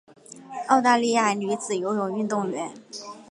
[0.67, 2.73] 澳大利亚女子游泳运动员。